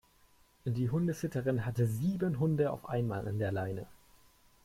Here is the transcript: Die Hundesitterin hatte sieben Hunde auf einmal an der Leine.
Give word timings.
Die 0.65 0.89
Hundesitterin 0.89 1.63
hatte 1.63 1.85
sieben 1.85 2.39
Hunde 2.39 2.71
auf 2.71 2.89
einmal 2.89 3.27
an 3.27 3.37
der 3.37 3.51
Leine. 3.51 3.85